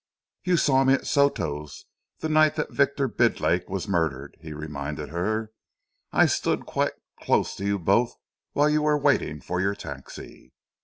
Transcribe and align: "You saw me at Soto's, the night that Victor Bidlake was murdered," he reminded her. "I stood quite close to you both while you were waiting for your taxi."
"You 0.43 0.57
saw 0.57 0.83
me 0.83 0.95
at 0.95 1.05
Soto's, 1.05 1.85
the 2.21 2.27
night 2.27 2.55
that 2.55 2.71
Victor 2.73 3.07
Bidlake 3.07 3.69
was 3.69 3.87
murdered," 3.87 4.35
he 4.41 4.51
reminded 4.51 5.09
her. 5.09 5.51
"I 6.11 6.25
stood 6.25 6.65
quite 6.65 6.93
close 7.21 7.53
to 7.57 7.65
you 7.67 7.77
both 7.77 8.15
while 8.53 8.67
you 8.67 8.81
were 8.81 8.97
waiting 8.97 9.41
for 9.41 9.61
your 9.61 9.75
taxi." 9.75 10.53